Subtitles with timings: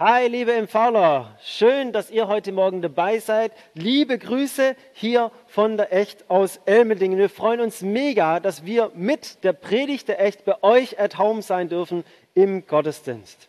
[0.00, 3.50] Hi, liebe MVler, schön, dass ihr heute Morgen dabei seid.
[3.74, 7.18] Liebe Grüße hier von der Echt aus Elmendingen.
[7.18, 11.42] Wir freuen uns mega, dass wir mit der Predigt der Echt bei euch at home
[11.42, 13.47] sein dürfen im Gottesdienst.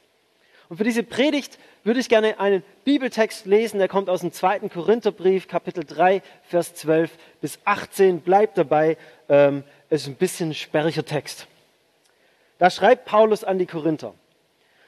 [0.69, 4.69] Und für diese Predigt würde ich gerne einen Bibeltext lesen, der kommt aus dem zweiten
[4.69, 7.11] Korintherbrief, Kapitel 3, Vers 12
[7.41, 8.21] bis 18.
[8.21, 8.97] Bleibt dabei,
[9.29, 11.47] ähm, ist ein bisschen sperriger Text.
[12.59, 14.13] Da schreibt Paulus an die Korinther.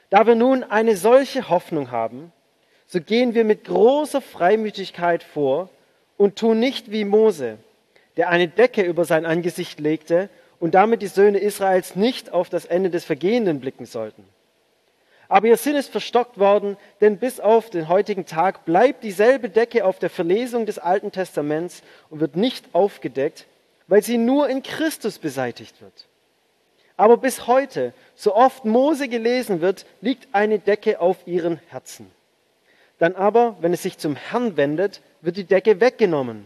[0.08, 2.32] Da wir nun eine solche Hoffnung haben,
[2.86, 5.68] so gehen wir mit großer Freimütigkeit vor
[6.16, 7.58] und tun nicht wie Mose,
[8.16, 10.28] der eine Decke über sein Angesicht legte
[10.60, 14.22] und damit die Söhne Israels nicht auf das Ende des Vergehenden blicken sollten.
[15.32, 19.86] Aber ihr Sinn ist verstockt worden, denn bis auf den heutigen Tag bleibt dieselbe Decke
[19.86, 23.46] auf der Verlesung des Alten Testaments und wird nicht aufgedeckt,
[23.86, 26.06] weil sie nur in Christus beseitigt wird.
[26.98, 32.10] Aber bis heute, so oft Mose gelesen wird, liegt eine Decke auf ihren Herzen.
[32.98, 36.44] Dann aber, wenn es sich zum Herrn wendet, wird die Decke weggenommen.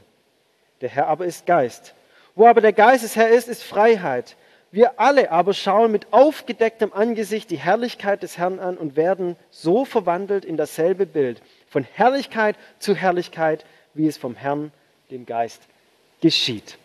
[0.80, 1.96] Der Herr aber ist Geist.
[2.36, 4.36] Wo aber der Geist des Herrn ist, ist Freiheit.
[4.76, 9.86] Wir alle aber schauen mit aufgedecktem Angesicht die Herrlichkeit des Herrn an und werden so
[9.86, 14.72] verwandelt in dasselbe Bild, von Herrlichkeit zu Herrlichkeit, wie es vom Herrn,
[15.10, 15.62] dem Geist,
[16.20, 16.76] geschieht.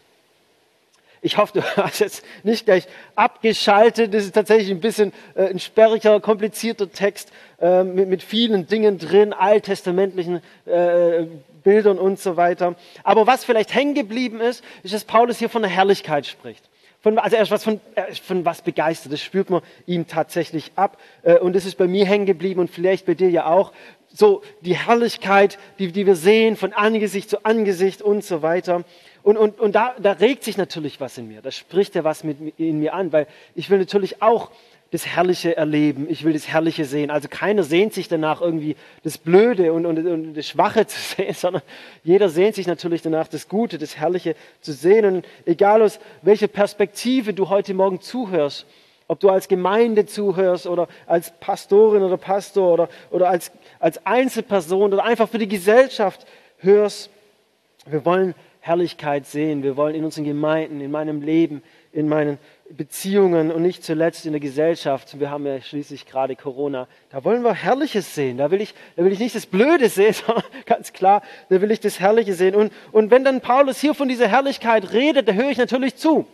[1.22, 4.14] Ich hoffe, du hast jetzt nicht gleich abgeschaltet.
[4.14, 9.00] Das ist tatsächlich ein bisschen äh, ein sperriger, komplizierter Text äh, mit, mit, vielen Dingen
[9.00, 11.26] drin, alttestamentlichen äh,
[11.66, 12.76] Bildern und so weiter.
[13.03, 16.70] Aber was vielleicht hängen geblieben ist, ist, dass Paulus hier von der Herrlichkeit spricht.
[17.02, 19.11] Von, also er ist was von, er ist von was begeistert.
[19.11, 20.97] Das spürt man ihm tatsächlich ab.
[21.23, 23.73] Äh, und das ist bei mir hängen geblieben und vielleicht bei dir ja auch.
[24.13, 28.83] So die Herrlichkeit, die, die wir sehen von Angesicht zu Angesicht und so weiter.
[29.23, 31.41] Und, und, und da, da regt sich natürlich was in mir.
[31.41, 34.52] Da spricht er was mit, in mir an, weil ich will natürlich auch
[34.92, 36.08] das Herrliche erleben.
[36.09, 37.10] Ich will das Herrliche sehen.
[37.10, 41.33] Also keiner sehnt sich danach irgendwie das Blöde und, und, und das Schwache zu sehen,
[41.33, 41.61] sondern
[42.04, 45.05] jeder sehnt sich natürlich danach das Gute, das Herrliche zu sehen.
[45.05, 48.65] Und egal aus welcher Perspektive du heute Morgen zuhörst,
[49.08, 54.94] ob du als Gemeinde zuhörst oder als Pastorin oder Pastor oder, oder als, als Einzelperson
[54.94, 56.26] oder einfach für die Gesellschaft
[56.60, 57.10] hörst,
[57.86, 59.64] wir wollen Herrlichkeit sehen.
[59.64, 62.38] Wir wollen in unseren Gemeinden, in meinem Leben, in meinen
[62.76, 65.20] Beziehungen und nicht zuletzt in der Gesellschaft.
[65.20, 66.87] Wir haben ja schließlich gerade Corona.
[67.09, 68.37] Da wollen wir Herrliches sehen.
[68.37, 71.71] Da will ich, da will ich nicht das Blöde sehen, sondern ganz klar, da will
[71.71, 72.55] ich das Herrliche sehen.
[72.55, 76.26] Und, und wenn dann Paulus hier von dieser Herrlichkeit redet, da höre ich natürlich zu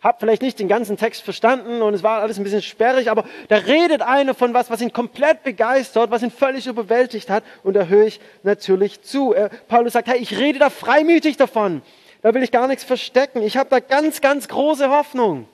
[0.00, 3.24] habe vielleicht nicht den ganzen Text verstanden und es war alles ein bisschen sperrig, aber
[3.48, 7.74] da redet einer von was, was ihn komplett begeistert, was ihn völlig überwältigt hat und
[7.74, 9.34] da höre ich natürlich zu.
[9.34, 11.82] Er, Paulus sagt, hey, ich rede da freimütig davon,
[12.22, 15.46] da will ich gar nichts verstecken, ich habe da ganz, ganz große Hoffnung.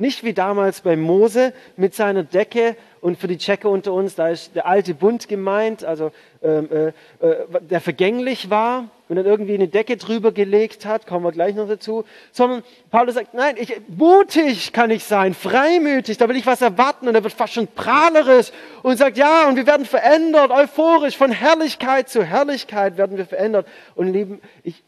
[0.00, 4.30] Nicht wie damals bei Mose mit seiner Decke und für die Tscheche unter uns, da
[4.30, 6.10] ist der alte Bund gemeint, also
[6.42, 11.22] ähm, äh, äh, der vergänglich war und dann irgendwie eine Decke drüber gelegt hat, kommen
[11.26, 16.30] wir gleich noch dazu, sondern Paulus sagt, nein, ich, mutig kann ich sein, freimütig, da
[16.30, 19.66] will ich was erwarten und er wird fast schon prahlerisch und sagt, ja, und wir
[19.66, 24.82] werden verändert, euphorisch, von Herrlichkeit zu Herrlichkeit werden wir verändert und lieben, ich,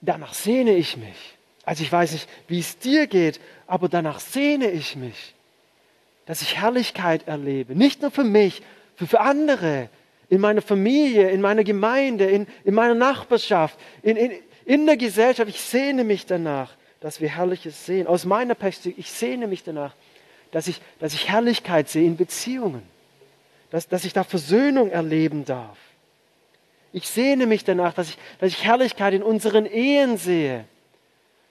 [0.00, 1.39] danach sehne ich mich.
[1.70, 3.38] Also ich weiß nicht, wie es dir geht,
[3.68, 5.36] aber danach sehne ich mich,
[6.26, 7.76] dass ich Herrlichkeit erlebe.
[7.76, 8.62] Nicht nur für mich,
[8.96, 9.88] für, für andere,
[10.28, 14.32] in meiner Familie, in meiner Gemeinde, in, in meiner Nachbarschaft, in, in,
[14.64, 15.48] in der Gesellschaft.
[15.48, 18.08] Ich sehne mich danach, dass wir Herrliches sehen.
[18.08, 19.94] Aus meiner Perspektive, ich sehne mich danach,
[20.50, 22.82] dass ich, dass ich Herrlichkeit sehe in Beziehungen,
[23.70, 25.78] dass, dass ich da Versöhnung erleben darf.
[26.92, 30.64] Ich sehne mich danach, dass ich, dass ich Herrlichkeit in unseren Ehen sehe,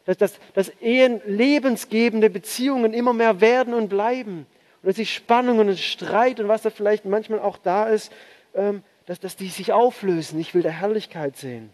[0.10, 4.48] dass, dass, dass Ehen lebensgebende Beziehungen immer mehr werden und bleiben.
[4.82, 8.12] Und dass sich Spannungen und Streit und was da vielleicht manchmal auch da ist,
[8.56, 10.40] ähm, dass, dass die sich auflösen.
[10.40, 11.70] Ich will der Herrlichkeit sehen.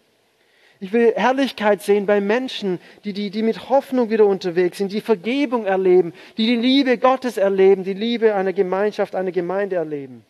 [0.80, 5.00] Ich will Herrlichkeit sehen bei Menschen, die, die, die mit Hoffnung wieder unterwegs sind, die
[5.00, 10.26] Vergebung erleben, die die Liebe Gottes erleben, die Liebe einer Gemeinschaft, einer Gemeinde erleben.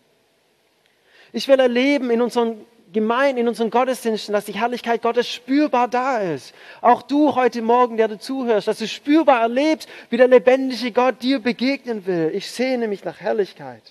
[1.33, 6.19] Ich will erleben in unseren Gemeinden, in unseren Gottesdiensten, dass die Herrlichkeit Gottes spürbar da
[6.19, 6.55] ist.
[6.81, 11.23] Auch du heute Morgen, der du zuhörst, dass du spürbar erlebst, wie der lebendige Gott
[11.23, 12.31] dir begegnen will.
[12.33, 13.83] Ich sehne mich nach Herrlichkeit.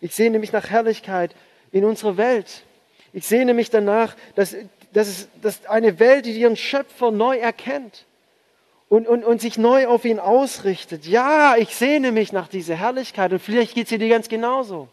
[0.00, 1.34] Ich sehne mich nach Herrlichkeit
[1.70, 2.64] in unserer Welt.
[3.12, 4.56] Ich sehne mich danach, dass,
[4.92, 8.04] dass, es, dass eine Welt, die ihren Schöpfer neu erkennt
[8.88, 11.06] und, und, und sich neu auf ihn ausrichtet.
[11.06, 14.88] Ja, ich sehne mich nach dieser Herrlichkeit und vielleicht geht es dir ganz genauso.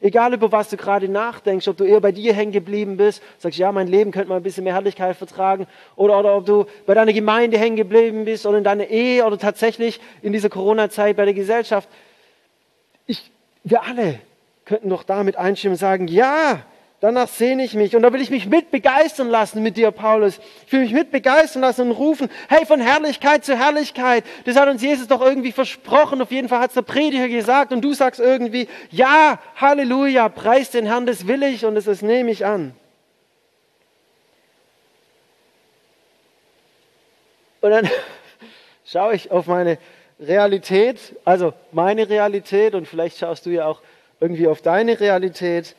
[0.00, 3.58] Egal über was du gerade nachdenkst, ob du eher bei dir hängen geblieben bist, sagst,
[3.58, 5.66] ja, mein Leben könnte mal ein bisschen mehr Herrlichkeit vertragen,
[5.96, 9.38] oder, oder ob du bei deiner Gemeinde hängen geblieben bist oder in deiner Ehe oder
[9.38, 11.88] tatsächlich in dieser Corona-Zeit bei der Gesellschaft.
[13.06, 13.30] Ich,
[13.64, 14.20] wir alle
[14.64, 16.62] könnten doch damit einstimmen und sagen, ja,
[17.00, 20.40] Danach sehne ich mich und da will ich mich mit begeistern lassen mit dir, Paulus.
[20.66, 24.24] Ich will mich mit begeistern lassen und rufen, hey, von Herrlichkeit zu Herrlichkeit.
[24.46, 26.20] Das hat uns Jesus doch irgendwie versprochen.
[26.20, 30.70] Auf jeden Fall hat es der Prediger gesagt und du sagst irgendwie, ja, Halleluja, preis
[30.70, 32.74] den Herrn, das will ich und das, das nehme ich an.
[37.60, 37.88] Und dann
[38.84, 39.78] schaue ich auf meine
[40.18, 43.82] Realität, also meine Realität und vielleicht schaust du ja auch
[44.18, 45.76] irgendwie auf deine Realität.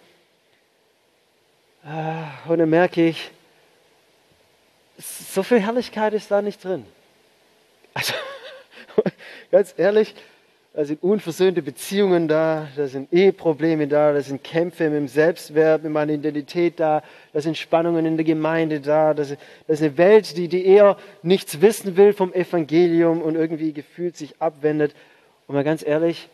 [1.92, 3.32] Ah, und dann merke ich,
[5.00, 6.86] so viel Herrlichkeit ist da nicht drin.
[7.96, 8.14] Also,
[9.52, 10.14] ganz ehrlich,
[10.74, 15.82] da sind unversöhnte Beziehungen da, da sind Eheprobleme da, da sind Kämpfe mit dem Selbstwert,
[15.82, 17.02] mit meiner Identität da,
[17.34, 21.60] da sind Spannungen in der Gemeinde da, da ist eine Welt, die, die eher nichts
[21.60, 24.94] wissen will vom Evangelium und irgendwie gefühlt sich abwendet.
[25.48, 26.30] Und mal ganz ehrlich,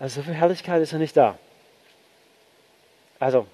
[0.00, 1.38] also so viel Herrlichkeit ist ja nicht da.
[3.20, 3.46] Also,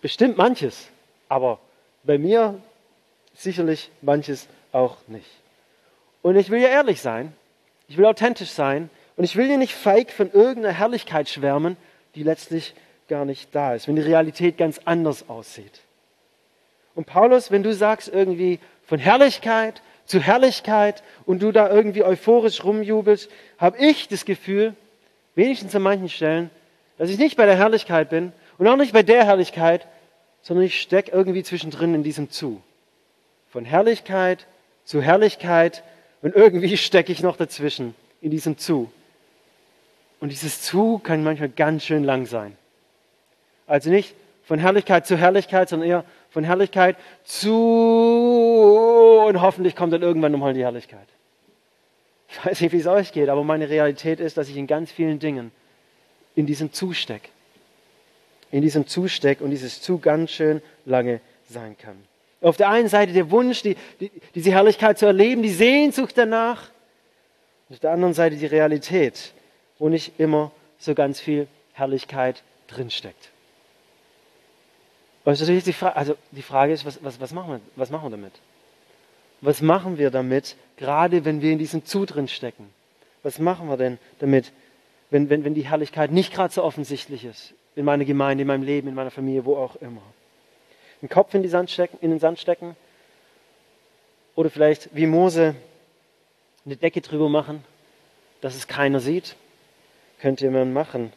[0.00, 0.88] Bestimmt manches,
[1.28, 1.58] aber
[2.04, 2.60] bei mir
[3.34, 5.30] sicherlich manches auch nicht.
[6.22, 7.32] Und ich will ja ehrlich sein,
[7.88, 11.76] ich will authentisch sein und ich will hier nicht feig von irgendeiner Herrlichkeit schwärmen,
[12.14, 12.74] die letztlich
[13.08, 15.80] gar nicht da ist, wenn die Realität ganz anders aussieht.
[16.94, 22.64] Und Paulus, wenn du sagst irgendwie von Herrlichkeit zu Herrlichkeit und du da irgendwie euphorisch
[22.64, 24.74] rumjubelst, habe ich das Gefühl,
[25.34, 26.50] wenigstens an manchen Stellen,
[26.96, 29.86] dass ich nicht bei der Herrlichkeit bin, und auch nicht bei der Herrlichkeit,
[30.42, 32.60] sondern ich stecke irgendwie zwischendrin in diesem Zu.
[33.50, 34.46] Von Herrlichkeit
[34.84, 35.82] zu Herrlichkeit
[36.22, 38.90] und irgendwie stecke ich noch dazwischen in diesem Zu.
[40.20, 42.56] Und dieses Zu kann manchmal ganz schön lang sein.
[43.66, 44.14] Also nicht
[44.44, 47.52] von Herrlichkeit zu Herrlichkeit, sondern eher von Herrlichkeit zu
[49.28, 51.06] und hoffentlich kommt dann irgendwann nochmal die Herrlichkeit.
[52.30, 54.90] Ich weiß nicht, wie es euch geht, aber meine Realität ist, dass ich in ganz
[54.90, 55.52] vielen Dingen
[56.34, 57.28] in diesem Zu stecke
[58.50, 61.96] in diesem Zusteck und dieses Zu ganz schön lange sein kann.
[62.40, 66.70] Auf der einen Seite der Wunsch, die, die, diese Herrlichkeit zu erleben, die Sehnsucht danach.
[67.68, 69.32] Und auf der anderen Seite die Realität,
[69.78, 73.30] wo nicht immer so ganz viel Herrlichkeit drinsteckt.
[75.24, 78.04] Und natürlich die Frage, also die Frage ist, was, was, was, machen wir, was machen
[78.06, 78.32] wir damit?
[79.40, 82.70] Was machen wir damit, gerade wenn wir in diesem Zu drin stecken?
[83.22, 84.52] Was machen wir denn damit,
[85.10, 88.64] wenn, wenn, wenn die Herrlichkeit nicht gerade so offensichtlich ist in meiner Gemeinde, in meinem
[88.64, 90.02] Leben, in meiner Familie, wo auch immer.
[91.00, 92.76] Den Kopf in, stecken, in den Sand stecken
[94.34, 95.54] oder vielleicht wie Mose
[96.66, 97.64] eine Decke drüber machen,
[98.40, 99.36] dass es keiner sieht.
[100.20, 101.12] Könnte man machen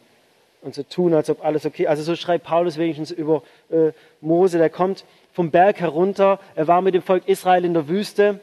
[0.60, 1.88] und so tun, als ob alles okay ist.
[1.88, 6.80] Also so schreibt Paulus wenigstens über äh, Mose, der kommt vom Berg herunter, er war
[6.80, 8.40] mit dem Volk Israel in der Wüste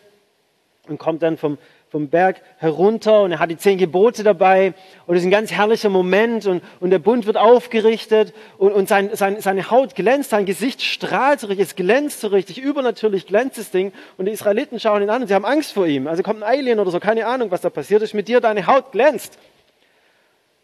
[0.89, 1.57] und kommt dann vom,
[1.89, 4.73] vom Berg herunter und er hat die zehn Gebote dabei
[5.07, 8.87] und es ist ein ganz herrlicher Moment und, und der Bund wird aufgerichtet und, und
[8.87, 13.25] sein, sein, seine Haut glänzt, sein Gesicht strahlt so richtig, es glänzt so richtig, übernatürlich
[13.25, 16.07] glänzt das Ding und die Israeliten schauen ihn an und sie haben Angst vor ihm.
[16.07, 18.67] Also kommt ein Alien oder so, keine Ahnung, was da passiert ist, mit dir deine
[18.67, 19.39] Haut glänzt.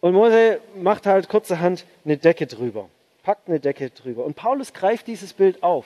[0.02, 2.88] Und Mose macht halt kurzerhand eine Decke drüber,
[3.24, 5.86] packt eine Decke drüber und Paulus greift dieses Bild auf.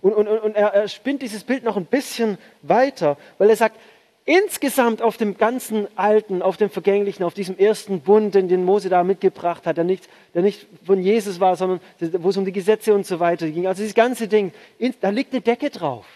[0.00, 3.78] Und, und, und er, er spinnt dieses Bild noch ein bisschen weiter, weil er sagt,
[4.24, 8.88] insgesamt auf dem ganzen Alten, auf dem Vergänglichen, auf diesem ersten Bund, den, den Mose
[8.88, 12.52] da mitgebracht hat, der nicht, der nicht von Jesus war, sondern wo es um die
[12.52, 13.66] Gesetze und so weiter ging.
[13.66, 14.52] Also dieses ganze Ding,
[15.00, 16.06] da liegt eine Decke drauf.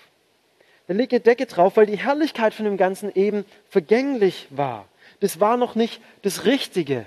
[0.87, 4.87] Da liegt eine Decke drauf, weil die Herrlichkeit von dem Ganzen eben vergänglich war.
[5.21, 7.05] Das war noch nicht das Richtige.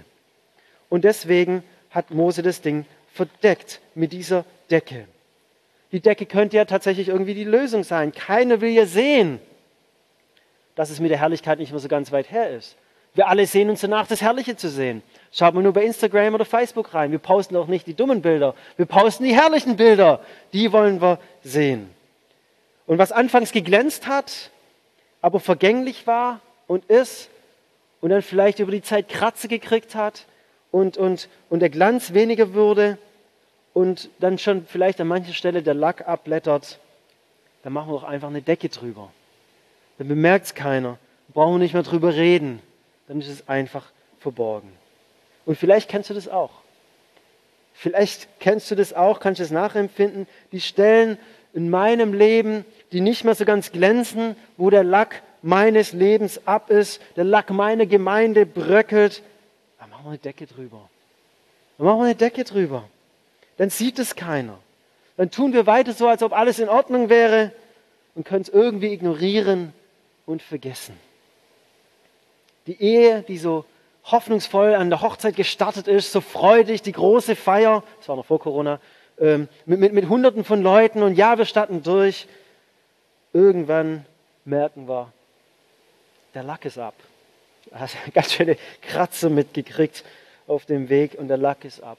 [0.89, 5.07] Und deswegen hat Mose das Ding verdeckt mit dieser Decke.
[5.91, 8.13] Die Decke könnte ja tatsächlich irgendwie die Lösung sein.
[8.13, 9.39] Keiner will ja sehen,
[10.75, 12.77] dass es mit der Herrlichkeit nicht mehr so ganz weit her ist.
[13.13, 15.03] Wir alle sehen uns danach, das Herrliche zu sehen.
[15.33, 17.11] Schaut mal nur bei Instagram oder Facebook rein.
[17.11, 18.55] Wir posten auch nicht die dummen Bilder.
[18.77, 20.21] Wir posten die herrlichen Bilder.
[20.53, 21.89] Die wollen wir sehen.
[22.87, 24.51] Und was anfangs geglänzt hat,
[25.21, 27.29] aber vergänglich war und ist
[27.99, 30.25] und dann vielleicht über die Zeit Kratze gekriegt hat
[30.71, 32.97] und, und, und der Glanz weniger würde
[33.73, 36.79] und dann schon vielleicht an mancher Stelle der Lack abblättert,
[37.63, 39.11] dann machen wir doch einfach eine Decke drüber
[39.97, 40.97] dann bemerkt es keiner.
[41.33, 42.61] Brauchen wir nicht mehr drüber reden.
[43.07, 44.71] Dann ist es einfach verborgen.
[45.45, 46.51] Und vielleicht kennst du das auch.
[47.73, 50.27] Vielleicht kennst du das auch, kannst du es nachempfinden.
[50.51, 51.17] Die Stellen
[51.53, 56.69] in meinem Leben, die nicht mehr so ganz glänzen, wo der Lack meines Lebens ab
[56.69, 59.23] ist, der Lack meiner Gemeinde bröckelt.
[59.79, 60.89] Da machen wir eine Decke drüber.
[61.77, 62.83] Dann machen wir eine Decke drüber.
[63.57, 64.59] Dann sieht es keiner.
[65.17, 67.51] Dann tun wir weiter so, als ob alles in Ordnung wäre
[68.15, 69.73] und können es irgendwie ignorieren
[70.31, 70.97] und vergessen.
[72.67, 73.65] Die Ehe, die so
[74.05, 78.39] hoffnungsvoll an der Hochzeit gestartet ist, so freudig, die große Feier, das war noch vor
[78.39, 78.79] Corona,
[79.19, 82.27] ähm, mit, mit, mit Hunderten von Leuten und ja, wir starten durch.
[83.33, 84.05] Irgendwann
[84.45, 85.11] merken wir,
[86.33, 86.95] der Lack ist ab.
[87.73, 90.03] Hast ganz schöne Kratzer mitgekriegt
[90.47, 91.97] auf dem Weg und der Lack ist ab.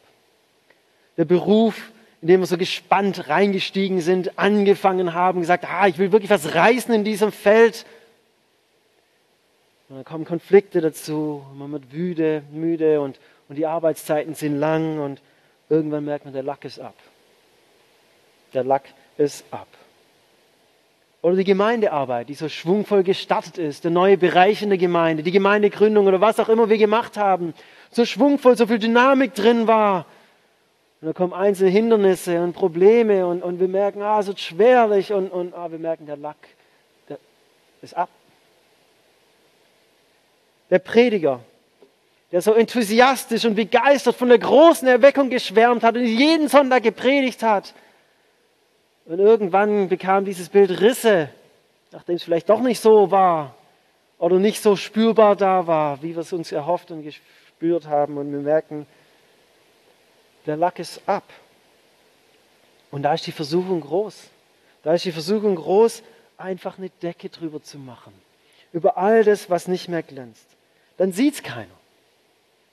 [1.16, 6.12] Der Beruf, in dem wir so gespannt reingestiegen sind, angefangen haben, gesagt, ah, ich will
[6.12, 7.84] wirklich was reißen in diesem Feld.
[9.92, 13.20] Und dann kommen Konflikte dazu, man wird müde, müde und,
[13.50, 15.20] und die Arbeitszeiten sind lang und
[15.68, 16.94] irgendwann merkt man, der Lack ist ab.
[18.54, 18.84] Der Lack
[19.18, 19.66] ist ab.
[21.20, 25.30] Oder die Gemeindearbeit, die so schwungvoll gestartet ist, der neue Bereich in der Gemeinde, die
[25.30, 27.52] Gemeindegründung oder was auch immer wir gemacht haben,
[27.90, 30.06] so schwungvoll, so viel Dynamik drin war.
[31.02, 35.12] Und da kommen einzelne Hindernisse und Probleme und, und wir merken, ah, es wird schwerlich
[35.12, 36.38] und, und ah, wir merken, der Lack
[37.10, 37.18] der
[37.82, 38.08] ist ab
[40.72, 41.40] der Prediger,
[42.32, 47.42] der so enthusiastisch und begeistert von der großen Erweckung geschwärmt hat und jeden Sonntag gepredigt
[47.42, 47.74] hat.
[49.04, 51.28] Und irgendwann bekam dieses Bild Risse,
[51.90, 53.54] nachdem es vielleicht doch nicht so war
[54.18, 58.16] oder nicht so spürbar da war, wie wir es uns erhofft und gespürt haben.
[58.16, 58.86] Und wir merken,
[60.46, 61.24] der Lack ist ab.
[62.90, 64.30] Und da ist die Versuchung groß.
[64.84, 66.02] Da ist die Versuchung groß,
[66.38, 68.14] einfach eine Decke drüber zu machen.
[68.72, 70.52] Über all das, was nicht mehr glänzt
[71.02, 71.66] dann sieht es keiner.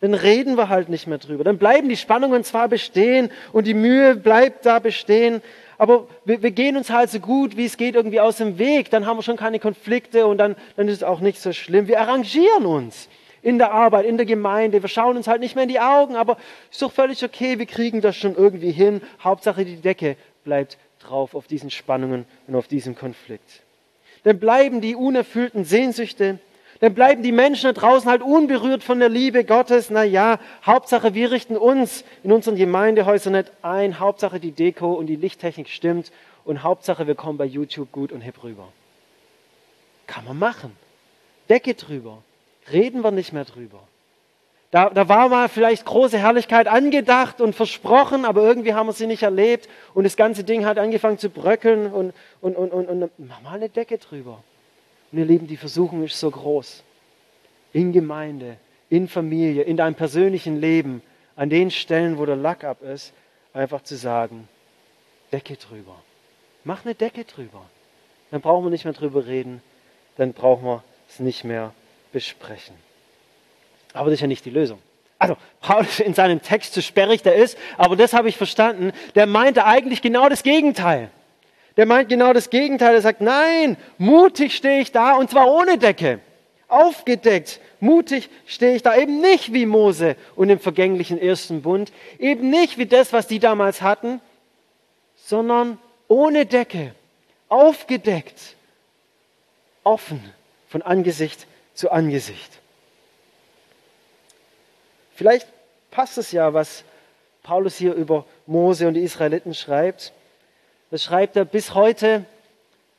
[0.01, 1.43] Dann reden wir halt nicht mehr drüber.
[1.43, 5.41] Dann bleiben die Spannungen zwar bestehen und die Mühe bleibt da bestehen,
[5.79, 8.91] aber wir, wir, gehen uns halt so gut, wie es geht, irgendwie aus dem Weg.
[8.91, 11.87] Dann haben wir schon keine Konflikte und dann, dann ist es auch nicht so schlimm.
[11.87, 13.09] Wir arrangieren uns
[13.41, 14.83] in der Arbeit, in der Gemeinde.
[14.83, 16.37] Wir schauen uns halt nicht mehr in die Augen, aber
[16.69, 17.57] ist doch völlig okay.
[17.57, 19.01] Wir kriegen das schon irgendwie hin.
[19.23, 23.63] Hauptsache die Decke bleibt drauf auf diesen Spannungen und auf diesem Konflikt.
[24.23, 26.37] Dann bleiben die unerfüllten Sehnsüchte,
[26.79, 29.89] dann bleiben die Menschen da draußen halt unberührt von der Liebe Gottes.
[29.89, 33.99] Na ja, Hauptsache wir richten uns in unseren Gemeindehäusern nicht ein.
[33.99, 36.11] Hauptsache die Deko und die Lichttechnik stimmt.
[36.45, 38.69] Und Hauptsache wir kommen bei YouTube gut und hip rüber.
[40.07, 40.75] Kann man machen.
[41.49, 42.23] Decke drüber.
[42.71, 43.81] Reden wir nicht mehr drüber.
[44.71, 49.07] Da, da war mal vielleicht große Herrlichkeit angedacht und versprochen, aber irgendwie haben wir sie
[49.07, 53.11] nicht erlebt und das ganze Ding hat angefangen zu bröckeln und, und, und, und, und
[53.17, 54.43] mach mal eine Decke drüber.
[55.11, 56.83] Und ihr Lieben, die Versuchung ist so groß.
[57.73, 58.57] In Gemeinde,
[58.89, 61.01] in Familie, in deinem persönlichen Leben,
[61.35, 63.13] an den Stellen, wo der Lack ab ist,
[63.53, 64.47] einfach zu sagen,
[65.31, 65.95] Decke drüber.
[66.63, 67.61] Mach eine Decke drüber.
[68.31, 69.61] Dann brauchen wir nicht mehr drüber reden,
[70.17, 71.73] dann brauchen wir es nicht mehr
[72.11, 72.75] besprechen.
[73.93, 74.79] Aber das ist ja nicht die Lösung.
[75.17, 79.25] Also, Paulus in seinem Text, so sperrig der ist, aber das habe ich verstanden, der
[79.25, 81.09] meinte eigentlich genau das Gegenteil
[81.79, 82.95] der meint genau das Gegenteil.
[82.95, 86.19] Er sagt, nein, mutig stehe ich da und zwar ohne Decke.
[86.67, 92.49] Aufgedeckt, mutig stehe ich da eben nicht wie Mose und im vergänglichen ersten Bund, eben
[92.49, 94.19] nicht wie das, was die damals hatten,
[95.15, 95.77] sondern
[96.09, 96.93] ohne Decke,
[97.47, 98.57] aufgedeckt,
[99.85, 100.33] offen
[100.67, 102.59] von Angesicht zu Angesicht.
[105.15, 105.47] Vielleicht
[105.91, 106.83] passt es ja, was
[107.41, 110.11] Paulus hier über Mose und die Israeliten schreibt.
[110.91, 112.25] Das schreibt er bis heute,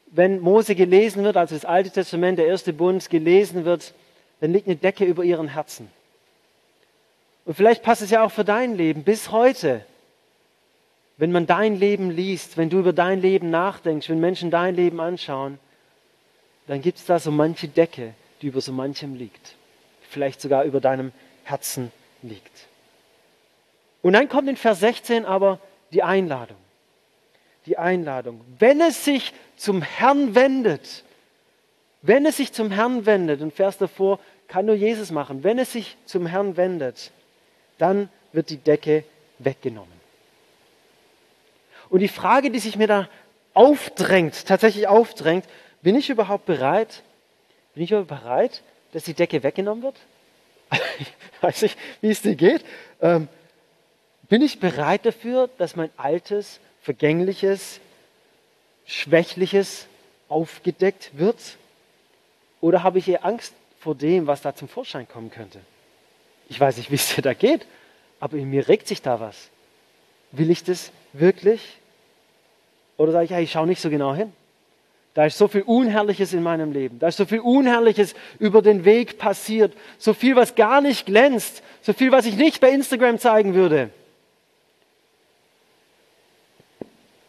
[0.06, 3.94] wenn Mose gelesen wird, also das Alte Testament, der erste Bund gelesen wird,
[4.40, 5.90] dann liegt eine Decke über ihren Herzen.
[7.44, 9.84] Und vielleicht passt es ja auch für dein Leben bis heute.
[11.16, 15.00] Wenn man dein Leben liest, wenn du über dein Leben nachdenkst, wenn Menschen dein Leben
[15.00, 15.58] anschauen,
[16.66, 19.56] dann gibt es da so manche Decke, die über so manchem liegt.
[20.08, 21.12] Vielleicht sogar über deinem
[21.44, 21.92] Herzen
[22.22, 22.68] liegt.
[24.02, 25.60] Und dann kommt in Vers 16 aber
[25.92, 26.56] die Einladung
[27.70, 28.40] die Einladung.
[28.58, 31.04] Wenn es sich zum Herrn wendet,
[32.02, 35.70] wenn es sich zum Herrn wendet, und Vers davor kann nur Jesus machen, wenn es
[35.72, 37.12] sich zum Herrn wendet,
[37.78, 39.04] dann wird die Decke
[39.38, 40.00] weggenommen.
[41.90, 43.08] Und die Frage, die sich mir da
[43.54, 45.44] aufdrängt, tatsächlich aufdrängt,
[45.80, 47.04] bin ich überhaupt bereit?
[47.74, 48.62] Bin ich überhaupt bereit,
[48.92, 49.96] dass die Decke weggenommen wird?
[50.98, 52.64] Ich weiß nicht, wie es dir geht.
[53.00, 53.28] Ähm,
[54.28, 57.80] bin ich bereit dafür, dass mein altes, Vergängliches,
[58.86, 59.86] Schwächliches
[60.28, 61.38] aufgedeckt wird?
[62.60, 65.60] Oder habe ich eher Angst vor dem, was da zum Vorschein kommen könnte?
[66.48, 67.66] Ich weiß nicht, wie es dir da geht,
[68.18, 69.50] aber in mir regt sich da was.
[70.32, 71.78] Will ich das wirklich?
[72.96, 74.32] Oder sage ich, ja, ich schaue nicht so genau hin.
[75.14, 76.98] Da ist so viel Unherrliches in meinem Leben.
[76.98, 79.74] Da ist so viel Unherrliches über den Weg passiert.
[79.98, 81.62] So viel, was gar nicht glänzt.
[81.82, 83.90] So viel, was ich nicht bei Instagram zeigen würde.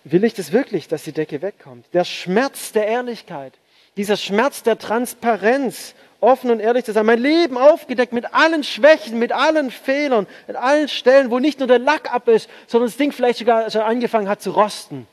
[0.04, 1.86] Will ich das wirklich, dass die Decke wegkommt?
[1.94, 3.54] Der Schmerz der Ehrlichkeit,
[3.98, 9.18] dieser Schmerz der Transparenz, offen und ehrlich zu sein, mein Leben aufgedeckt mit allen Schwächen,
[9.20, 12.98] mit allen Fehlern, mit allen Stellen, wo nicht nur der Lack ab ist, sondern das
[12.98, 15.08] Ding vielleicht sogar schon angefangen hat zu rosten.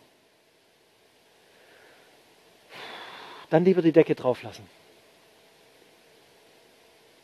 [3.51, 4.69] Dann lieber die Decke drauf lassen.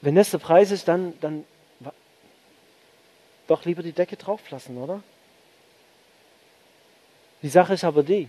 [0.01, 1.45] Wenn das der Preis ist, dann, dann
[3.47, 5.03] doch lieber die Decke drauf lassen, oder?
[7.45, 8.27] Die Sache ist aber die,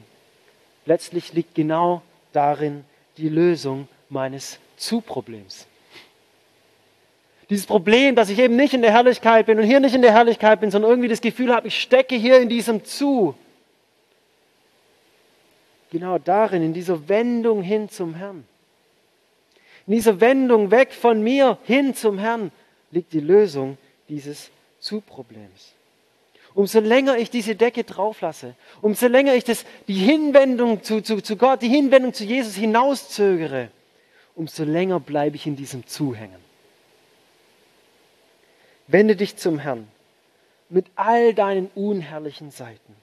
[0.85, 2.01] letztlich liegt genau
[2.33, 2.83] darin
[3.15, 5.67] die Lösung meines Zu-Problems.
[7.49, 10.11] Dieses Problem, dass ich eben nicht in der Herrlichkeit bin und hier nicht in der
[10.11, 13.35] Herrlichkeit bin, sondern irgendwie das Gefühl habe, ich stecke hier in diesem Zu.
[15.91, 18.43] Genau darin, in dieser Wendung hin zum Herrn.
[19.87, 22.51] In dieser Wendung weg von mir hin zum Herrn
[22.91, 23.77] liegt die Lösung
[24.09, 25.73] dieses Zu-Problems.
[26.55, 31.21] Umso länger ich diese Decke drauf lasse, umso länger ich das, die Hinwendung zu, zu,
[31.21, 33.67] zu Gott, die Hinwendung zu Jesus hinauszögere,
[34.35, 36.39] umso länger bleibe ich in diesem Zuhängen.
[38.87, 39.85] Wende dich zum Herrn
[40.69, 42.95] mit all deinen unherrlichen Seiten,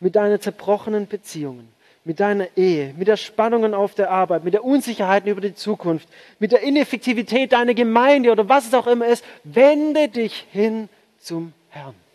[0.00, 1.68] mit deinen zerbrochenen Beziehungen,
[2.04, 6.08] mit deiner Ehe, mit der Spannungen auf der Arbeit, mit der Unsicherheiten über die Zukunft,
[6.38, 9.22] mit der Ineffektivität deiner Gemeinde oder was es auch immer ist.
[9.44, 10.88] Wende dich hin
[11.18, 12.05] zum Herrn.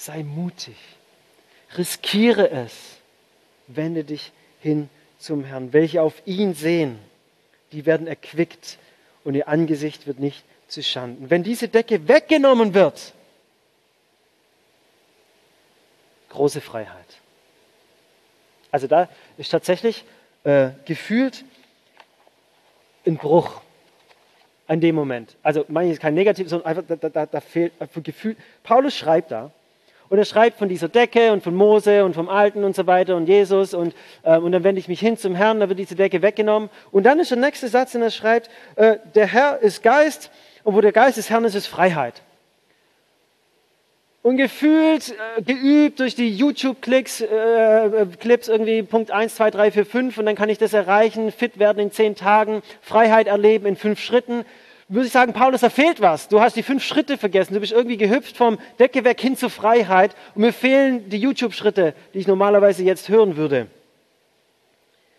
[0.00, 0.78] Sei mutig.
[1.76, 2.72] Riskiere es.
[3.66, 4.88] Wende dich hin
[5.18, 5.74] zum Herrn.
[5.74, 6.98] Welche auf ihn sehen,
[7.72, 8.78] die werden erquickt
[9.24, 11.28] und ihr Angesicht wird nicht zu Schanden.
[11.28, 13.12] Wenn diese Decke weggenommen wird,
[16.30, 17.18] große Freiheit.
[18.70, 20.06] Also da ist tatsächlich
[20.44, 21.44] äh, gefühlt
[23.04, 23.60] ein Bruch
[24.66, 25.36] an dem Moment.
[25.42, 28.34] Also meine ich kein Negativ, sondern einfach da, da, da fehlt einfach Gefühl.
[28.62, 29.52] Paulus schreibt da,
[30.10, 33.16] und er schreibt von dieser Decke und von Mose und vom Alten und so weiter
[33.16, 35.94] und Jesus und, äh, und dann wende ich mich hin zum Herrn, da wird diese
[35.94, 36.68] Decke weggenommen.
[36.90, 40.32] Und dann ist der nächste Satz, den er schreibt, äh, der Herr ist Geist
[40.64, 42.22] und wo der Geist des Herrn ist, ist Freiheit.
[44.22, 49.86] Und gefühlt, äh, geübt durch die YouTube-Klicks, äh, Clips irgendwie Punkt 1, 2, 3, 4,
[49.86, 53.76] 5 und dann kann ich das erreichen, fit werden in zehn Tagen, Freiheit erleben in
[53.76, 54.44] fünf Schritten
[54.90, 56.26] würde ich sagen, Paulus, da fehlt was.
[56.26, 57.54] Du hast die fünf Schritte vergessen.
[57.54, 60.16] Du bist irgendwie gehüpft vom Decke weg hin zur Freiheit.
[60.34, 63.68] Und mir fehlen die YouTube-Schritte, die ich normalerweise jetzt hören würde.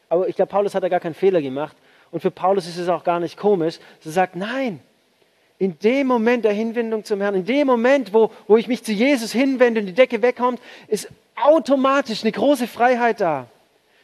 [0.10, 1.78] Aber ich glaube, Paulus hat da gar keinen Fehler gemacht.
[2.12, 3.80] Und für Paulus ist es auch gar nicht komisch.
[4.04, 4.82] Er sagt, nein,
[5.58, 8.92] in dem Moment der Hinwendung zum Herrn, in dem Moment, wo, wo ich mich zu
[8.92, 11.08] Jesus hinwende und die Decke wegkommt, ist
[11.42, 13.48] automatisch eine große Freiheit da.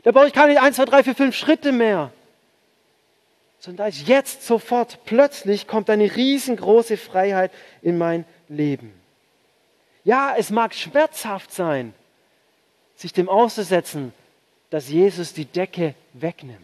[0.04, 2.12] Da brauche ich keine 1, 2, 3, 4, 5 Schritte mehr
[3.60, 8.94] sondern da ist jetzt sofort, plötzlich kommt eine riesengroße Freiheit in mein Leben.
[10.04, 11.94] Ja, es mag schmerzhaft sein,
[12.96, 14.14] sich dem auszusetzen,
[14.70, 16.60] dass Jesus die Decke wegnimmt.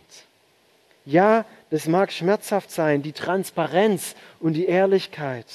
[1.06, 5.46] Ja, das mag schmerzhaft sein, die Transparenz und die Ehrlichkeit.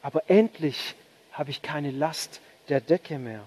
[0.00, 0.94] Aber endlich
[1.32, 3.46] habe ich keine Last der Decke mehr.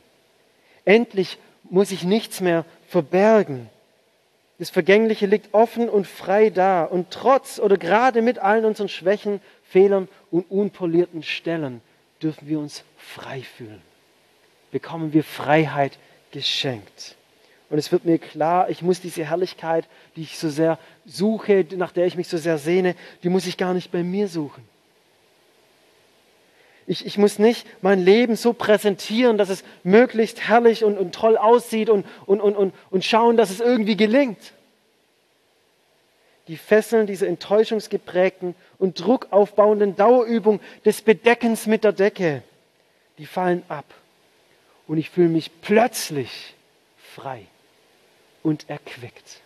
[0.83, 3.69] Endlich muss ich nichts mehr verbergen.
[4.57, 6.83] Das Vergängliche liegt offen und frei da.
[6.83, 11.81] Und trotz oder gerade mit allen unseren Schwächen, Fehlern und unpolierten Stellen
[12.21, 13.81] dürfen wir uns frei fühlen.
[14.71, 15.97] Bekommen wir Freiheit
[16.31, 17.15] geschenkt.
[17.69, 21.91] Und es wird mir klar, ich muss diese Herrlichkeit, die ich so sehr suche, nach
[21.91, 24.63] der ich mich so sehr sehne, die muss ich gar nicht bei mir suchen.
[26.87, 31.37] Ich, ich muss nicht mein Leben so präsentieren, dass es möglichst herrlich und, und toll
[31.37, 34.53] aussieht und, und, und, und, und schauen, dass es irgendwie gelingt.
[36.47, 42.43] Die Fesseln dieser enttäuschungsgeprägten und druckaufbauenden Dauerübung des Bedeckens mit der Decke,
[43.17, 43.85] die fallen ab.
[44.87, 46.53] Und ich fühle mich plötzlich
[46.97, 47.47] frei
[48.43, 49.41] und erquickt.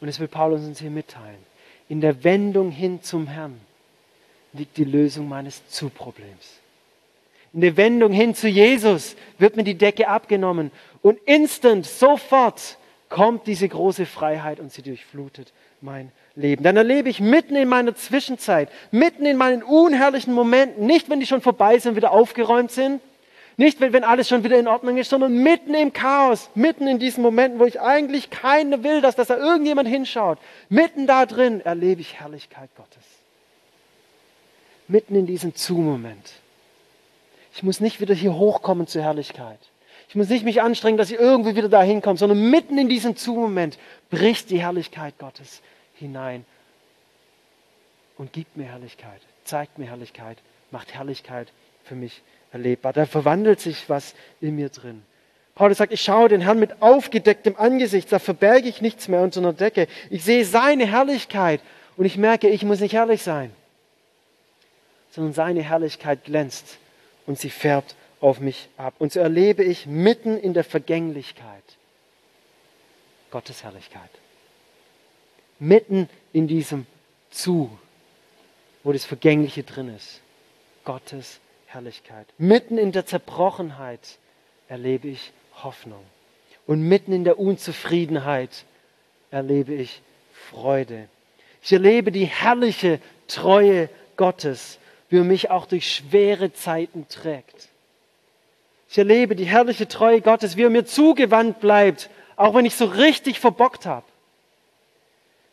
[0.00, 1.44] Und es will Paulus uns hier mitteilen.
[1.90, 3.60] In der Wendung hin zum Herrn
[4.54, 6.60] liegt die Lösung meines Zu-Problems.
[7.52, 10.70] In der Wendung hin zu Jesus wird mir die Decke abgenommen
[11.02, 16.64] und instant, sofort kommt diese große Freiheit und sie durchflutet mein Leben.
[16.64, 21.26] Dann erlebe ich mitten in meiner Zwischenzeit, mitten in meinen unherrlichen Momenten, nicht wenn die
[21.26, 23.00] schon vorbei sind, wieder aufgeräumt sind,
[23.56, 27.22] nicht wenn, alles schon wieder in Ordnung ist, sondern mitten im Chaos, mitten in diesen
[27.22, 30.38] Momenten, wo ich eigentlich keiner will, dass, dass da irgendjemand hinschaut,
[30.68, 33.23] mitten da drin erlebe ich Herrlichkeit Gottes
[34.88, 36.32] mitten in diesem Zu-Moment.
[37.54, 39.58] Ich muss nicht wieder hier hochkommen zur Herrlichkeit.
[40.08, 43.16] Ich muss nicht mich anstrengen, dass ich irgendwie wieder da hinkomme, sondern mitten in diesem
[43.16, 43.78] Zu-Moment
[44.10, 45.62] bricht die Herrlichkeit Gottes
[45.94, 46.44] hinein
[48.16, 50.38] und gibt mir Herrlichkeit, zeigt mir Herrlichkeit,
[50.70, 51.52] macht Herrlichkeit
[51.84, 52.92] für mich erlebbar.
[52.92, 55.02] Da verwandelt sich was in mir drin.
[55.54, 59.40] Paulus sagt, ich schaue den Herrn mit aufgedecktem Angesicht, da verberge ich nichts mehr unter
[59.40, 59.86] einer Decke.
[60.10, 61.60] Ich sehe seine Herrlichkeit
[61.96, 63.52] und ich merke, ich muss nicht herrlich sein,
[65.14, 66.78] sondern seine Herrlichkeit glänzt
[67.24, 68.94] und sie färbt auf mich ab.
[68.98, 71.62] Und so erlebe ich mitten in der Vergänglichkeit
[73.30, 74.10] Gottes Herrlichkeit.
[75.60, 76.86] Mitten in diesem
[77.30, 77.78] Zu,
[78.82, 80.20] wo das Vergängliche drin ist.
[80.84, 82.26] Gottes Herrlichkeit.
[82.36, 84.18] Mitten in der Zerbrochenheit
[84.68, 86.04] erlebe ich Hoffnung.
[86.66, 88.64] Und mitten in der Unzufriedenheit
[89.30, 90.02] erlebe ich
[90.50, 91.08] Freude.
[91.62, 97.68] Ich erlebe die herrliche Treue Gottes, wie er mich auch durch schwere Zeiten trägt.
[98.88, 102.84] Ich erlebe die herrliche Treue Gottes, wie er mir zugewandt bleibt, auch wenn ich so
[102.84, 104.06] richtig verbockt habe.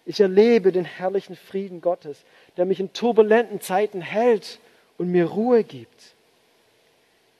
[0.05, 2.17] Ich erlebe den herrlichen Frieden Gottes,
[2.57, 4.59] der mich in turbulenten Zeiten hält
[4.97, 6.13] und mir Ruhe gibt.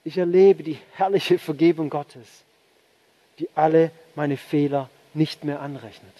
[0.04, 2.26] Ich erlebe die herrliche Vergebung Gottes,
[3.38, 6.14] die alle meine Fehler nicht mehr anrechnet.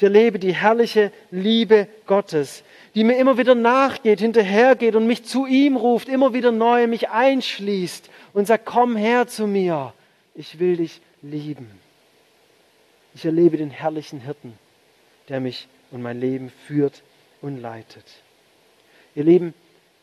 [0.00, 5.44] Ich erlebe die herrliche Liebe Gottes, die mir immer wieder nachgeht, hinterhergeht und mich zu
[5.44, 9.92] ihm ruft, immer wieder neu mich einschließt und sagt, komm her zu mir,
[10.34, 11.70] ich will dich lieben.
[13.14, 14.54] Ich erlebe den herrlichen Hirten,
[15.28, 17.02] der mich und mein Leben führt
[17.42, 18.06] und leitet.
[19.14, 19.52] Ihr Lieben,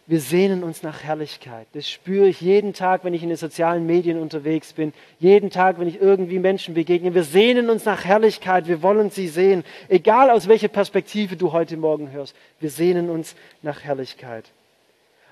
[0.10, 1.67] wir sehnen uns nach Herrlichkeit.
[1.74, 4.93] Das spüre ich jeden Tag, wenn ich in den sozialen Medien unterwegs bin.
[5.20, 7.13] Jeden Tag, wenn ich irgendwie Menschen begegne.
[7.13, 8.70] Wir sehnen uns nach Herrlichkeit.
[8.70, 9.65] Wir wollen sie sehen.
[9.89, 12.34] Egal aus welcher Perspektive du heute Morgen hörst.
[12.62, 14.46] Wir sehnen uns nach Herrlichkeit.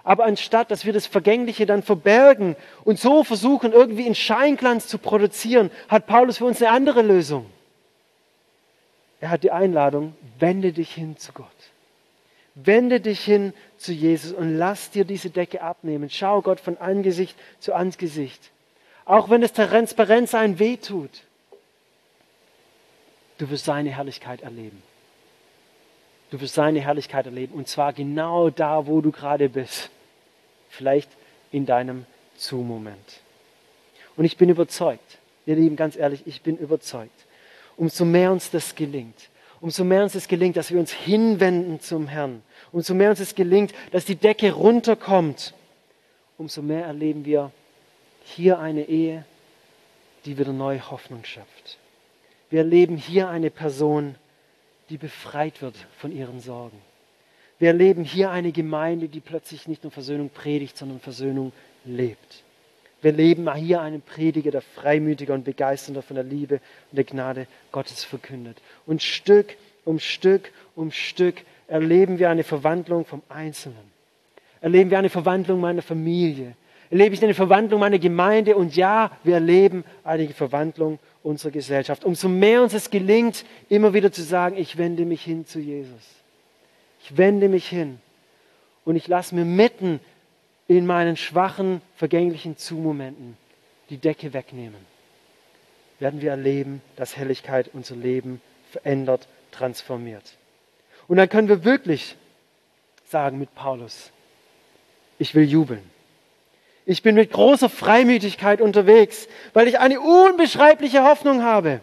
[0.03, 4.97] Aber anstatt, dass wir das Vergängliche dann verbergen und so versuchen, irgendwie in Scheinglanz zu
[4.97, 7.45] produzieren, hat Paulus für uns eine andere Lösung.
[9.21, 11.47] Er hat die Einladung, wende dich hin zu Gott.
[12.55, 16.09] Wende dich hin zu Jesus und lass dir diese Decke abnehmen.
[16.09, 18.51] Schau Gott von Angesicht zu Angesicht.
[19.05, 21.23] Auch wenn es Transparenzsein wehtut.
[23.37, 24.81] Du wirst seine Herrlichkeit erleben.
[26.31, 27.53] Du wirst seine Herrlichkeit erleben.
[27.53, 29.89] Und zwar genau da, wo du gerade bist.
[30.69, 31.09] Vielleicht
[31.51, 32.05] in deinem
[32.37, 33.21] Zu-Moment.
[34.17, 37.25] Und ich bin überzeugt, ihr Lieben, ganz ehrlich, ich bin überzeugt,
[37.77, 39.29] umso mehr uns das gelingt,
[39.61, 43.35] umso mehr uns es gelingt, dass wir uns hinwenden zum Herrn, umso mehr uns es
[43.35, 45.53] gelingt, dass die Decke runterkommt,
[46.37, 47.51] umso mehr erleben wir
[48.23, 49.25] hier eine Ehe,
[50.25, 51.77] die wieder neue Hoffnung schöpft.
[52.49, 54.15] Wir erleben hier eine Person,
[54.89, 56.79] die befreit wird von ihren Sorgen.
[57.57, 61.53] Wir erleben hier eine Gemeinde, die plötzlich nicht nur Versöhnung predigt, sondern Versöhnung
[61.85, 62.44] lebt.
[63.05, 66.55] Wir leben hier einen Prediger, der freimütiger und begeisternder von der Liebe
[66.89, 68.57] und der Gnade Gottes verkündet.
[68.87, 71.35] Und Stück um Stück um Stück
[71.67, 73.91] erleben wir eine Verwandlung vom Einzelnen.
[74.59, 76.55] Erleben wir eine Verwandlung meiner Familie.
[76.89, 78.55] Erlebe ich eine Verwandlung meiner Gemeinde.
[78.55, 82.05] Und ja, wir erleben eine Verwandlung unserer Gesellschaft.
[82.05, 86.01] Umso mehr uns es gelingt, immer wieder zu sagen, ich wende mich hin zu Jesus.
[87.03, 87.99] Ich wende mich hin.
[88.83, 89.99] Und ich lasse mir mitten
[90.67, 93.37] in meinen schwachen, vergänglichen Zumomenten
[93.89, 94.85] die Decke wegnehmen,
[95.99, 100.37] werden wir erleben, dass Helligkeit unser Leben verändert, transformiert.
[101.07, 102.15] Und dann können wir wirklich
[103.05, 104.11] sagen mit Paulus,
[105.19, 105.83] ich will jubeln.
[106.85, 111.81] Ich bin mit großer Freimütigkeit unterwegs, weil ich eine unbeschreibliche Hoffnung habe.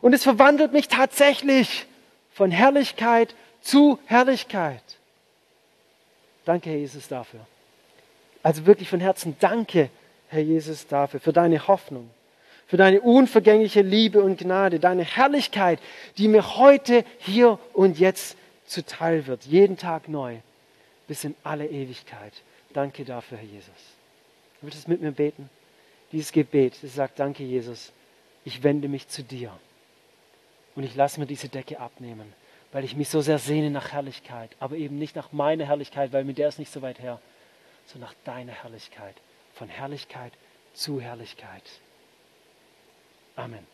[0.00, 1.86] Und es verwandelt mich tatsächlich
[2.32, 4.82] von Herrlichkeit zu Herrlichkeit.
[6.44, 7.46] Danke, Jesus, dafür.
[8.44, 9.88] Also wirklich von Herzen danke,
[10.28, 12.10] Herr Jesus, dafür, für deine Hoffnung,
[12.66, 15.80] für deine unvergängliche Liebe und Gnade, deine Herrlichkeit,
[16.18, 20.36] die mir heute, hier und jetzt zuteil wird, jeden Tag neu,
[21.08, 22.34] bis in alle Ewigkeit.
[22.74, 23.68] Danke dafür, Herr Jesus.
[24.60, 25.48] Du würdest mit mir beten?
[26.12, 27.92] Dieses Gebet, das sagt, danke Jesus,
[28.44, 29.52] ich wende mich zu dir
[30.74, 32.30] und ich lasse mir diese Decke abnehmen,
[32.72, 36.24] weil ich mich so sehr sehne nach Herrlichkeit, aber eben nicht nach meiner Herrlichkeit, weil
[36.24, 37.20] mit der ist nicht so weit her,
[37.86, 39.16] so nach deiner Herrlichkeit,
[39.54, 40.32] von Herrlichkeit
[40.72, 41.62] zu Herrlichkeit.
[43.36, 43.66] Amen.